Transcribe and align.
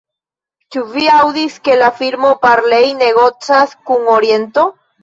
Ĉu 0.75 0.81
vi 0.95 1.03
aŭdis, 1.17 1.59
ke 1.69 1.77
la 1.83 1.91
firmo 2.01 2.33
Barlei 2.47 2.91
negocas 3.07 3.79
kun 3.89 4.15
Oriento? 4.21 4.69